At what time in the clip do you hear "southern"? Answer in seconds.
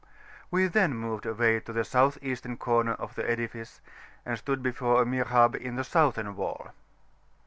5.83-6.35